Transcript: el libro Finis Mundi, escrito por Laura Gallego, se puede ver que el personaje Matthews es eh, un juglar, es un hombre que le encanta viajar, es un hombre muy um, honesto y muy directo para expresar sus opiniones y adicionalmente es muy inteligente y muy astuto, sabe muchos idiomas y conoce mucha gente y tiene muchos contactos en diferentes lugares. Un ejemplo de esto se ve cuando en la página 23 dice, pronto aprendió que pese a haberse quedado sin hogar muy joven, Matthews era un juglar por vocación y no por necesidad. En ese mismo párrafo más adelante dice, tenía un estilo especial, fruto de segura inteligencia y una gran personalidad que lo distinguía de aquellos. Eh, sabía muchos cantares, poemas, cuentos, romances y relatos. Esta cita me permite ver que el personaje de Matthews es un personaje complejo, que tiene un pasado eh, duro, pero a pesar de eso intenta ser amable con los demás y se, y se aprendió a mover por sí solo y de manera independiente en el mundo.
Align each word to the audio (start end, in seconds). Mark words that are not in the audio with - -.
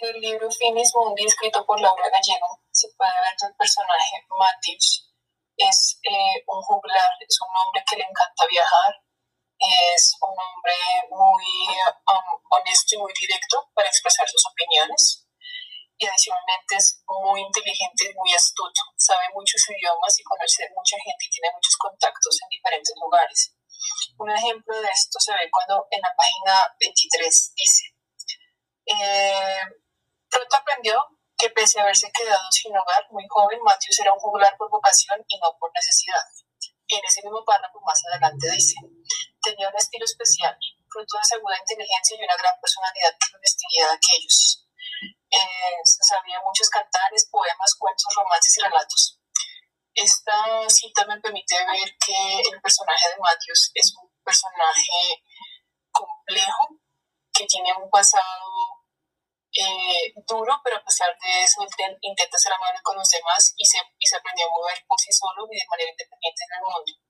el 0.00 0.20
libro 0.20 0.50
Finis 0.50 0.92
Mundi, 0.94 1.24
escrito 1.24 1.64
por 1.64 1.80
Laura 1.80 2.08
Gallego, 2.10 2.60
se 2.70 2.88
puede 2.96 3.12
ver 3.20 3.34
que 3.38 3.46
el 3.46 3.56
personaje 3.56 4.24
Matthews 4.28 5.12
es 5.56 6.00
eh, 6.04 6.44
un 6.46 6.62
juglar, 6.62 7.10
es 7.20 7.38
un 7.40 7.48
hombre 7.56 7.82
que 7.88 7.96
le 7.96 8.04
encanta 8.04 8.46
viajar, 8.46 8.92
es 9.58 10.16
un 10.20 10.36
hombre 10.36 10.76
muy 11.08 11.46
um, 12.12 12.26
honesto 12.50 12.94
y 12.94 12.98
muy 12.98 13.12
directo 13.18 13.70
para 13.74 13.88
expresar 13.88 14.28
sus 14.28 14.44
opiniones 14.52 15.26
y 15.98 16.06
adicionalmente 16.06 16.76
es 16.76 17.02
muy 17.08 17.40
inteligente 17.40 18.04
y 18.04 18.14
muy 18.14 18.32
astuto, 18.34 18.80
sabe 18.98 19.32
muchos 19.32 19.64
idiomas 19.70 20.12
y 20.20 20.24
conoce 20.24 20.68
mucha 20.76 20.96
gente 21.00 21.24
y 21.24 21.30
tiene 21.30 21.54
muchos 21.54 21.76
contactos 21.76 22.36
en 22.42 22.48
diferentes 22.50 22.94
lugares. 23.00 23.56
Un 24.18 24.30
ejemplo 24.30 24.80
de 24.80 24.88
esto 24.88 25.18
se 25.20 25.32
ve 25.32 25.48
cuando 25.50 25.86
en 25.90 26.00
la 26.00 26.12
página 26.16 26.76
23 26.80 27.54
dice, 27.56 27.85
pronto 30.46 30.56
aprendió 30.56 31.02
que 31.36 31.50
pese 31.50 31.78
a 31.78 31.82
haberse 31.82 32.10
quedado 32.12 32.50
sin 32.50 32.76
hogar 32.76 33.06
muy 33.10 33.24
joven, 33.28 33.60
Matthews 33.62 34.00
era 34.00 34.12
un 34.12 34.18
juglar 34.18 34.56
por 34.56 34.70
vocación 34.70 35.22
y 35.28 35.38
no 35.38 35.56
por 35.58 35.70
necesidad. 35.74 36.24
En 36.88 37.00
ese 37.04 37.20
mismo 37.22 37.44
párrafo 37.44 37.80
más 37.84 38.00
adelante 38.06 38.50
dice, 38.50 38.76
tenía 39.42 39.68
un 39.68 39.76
estilo 39.76 40.04
especial, 40.04 40.56
fruto 40.88 41.18
de 41.18 41.24
segura 41.24 41.58
inteligencia 41.58 42.16
y 42.16 42.24
una 42.24 42.36
gran 42.36 42.54
personalidad 42.60 43.12
que 43.18 43.32
lo 43.32 43.40
distinguía 43.40 43.88
de 43.88 43.94
aquellos. 43.94 44.64
Eh, 45.28 45.80
sabía 45.84 46.40
muchos 46.46 46.70
cantares, 46.70 47.28
poemas, 47.30 47.74
cuentos, 47.76 48.14
romances 48.14 48.56
y 48.56 48.62
relatos. 48.62 49.18
Esta 49.94 50.68
cita 50.68 51.04
me 51.06 51.20
permite 51.20 51.56
ver 51.58 51.90
que 51.98 52.40
el 52.52 52.60
personaje 52.62 53.08
de 53.08 53.16
Matthews 53.18 53.72
es 53.74 53.94
un 53.96 54.08
personaje 54.22 55.24
complejo, 55.90 56.68
que 57.32 57.46
tiene 57.46 57.74
un 57.76 57.90
pasado 57.90 58.55
eh, 59.56 60.12
duro, 60.28 60.60
pero 60.62 60.76
a 60.76 60.84
pesar 60.84 61.08
de 61.16 61.42
eso 61.42 61.64
intenta 62.02 62.38
ser 62.38 62.52
amable 62.52 62.80
con 62.82 62.96
los 62.96 63.08
demás 63.08 63.54
y 63.56 63.64
se, 63.64 63.78
y 63.98 64.06
se 64.06 64.16
aprendió 64.16 64.46
a 64.46 64.50
mover 64.50 64.84
por 64.86 64.98
sí 65.00 65.12
solo 65.12 65.46
y 65.50 65.56
de 65.56 65.66
manera 65.70 65.90
independiente 65.90 66.42
en 66.44 66.52
el 66.56 66.62
mundo. 66.62 67.05